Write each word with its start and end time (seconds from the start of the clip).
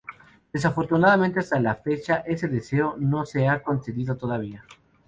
Desafortunadamente, 0.51 1.37
hasta 1.41 1.59
la 1.59 1.75
fecha, 1.75 2.23
ese 2.25 2.47
deseo 2.47 2.95
no 2.97 3.23
se 3.23 3.47
ha 3.47 3.61
concedido 3.61 4.17
todavía. 4.17 4.65